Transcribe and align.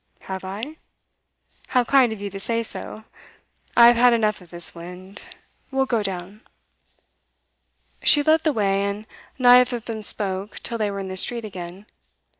'Have 0.21 0.43
I? 0.43 0.77
How 1.67 1.83
kind 1.83 2.11
of 2.11 2.19
you 2.19 2.31
to 2.31 2.39
say 2.39 2.63
so. 2.63 3.03
I've 3.77 3.97
had 3.97 4.13
enough 4.13 4.41
of 4.41 4.49
this 4.49 4.73
wind; 4.73 5.25
we'll 5.69 5.85
go 5.85 6.01
down.' 6.01 6.41
She 8.01 8.23
led 8.23 8.41
the 8.41 8.51
way, 8.51 8.83
and 8.85 9.05
neither 9.37 9.77
of 9.77 9.85
them 9.85 10.01
spoke 10.01 10.57
till 10.63 10.79
they 10.79 10.89
were 10.89 10.99
in 11.01 11.07
the 11.09 11.17
street 11.17 11.45
again. 11.45 11.85